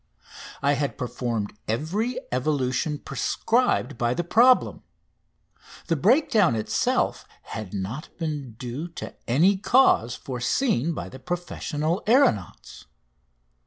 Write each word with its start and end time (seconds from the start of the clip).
I 0.63 0.73
had 0.73 0.97
performed 0.97 1.53
every 1.67 2.17
evolution 2.31 2.97
prescribed 2.97 3.99
by 3.99 4.15
the 4.15 4.23
problem. 4.23 4.81
_The 5.89 6.01
breakdown 6.01 6.55
itself 6.55 7.23
had 7.43 7.71
not 7.71 8.09
been 8.17 8.53
due 8.57 8.87
to 8.95 9.13
any 9.27 9.57
cause 9.57 10.15
foreseen 10.15 10.95
by 10.95 11.07
the 11.07 11.19
professional 11.19 12.01
aeronauts. 12.07 12.87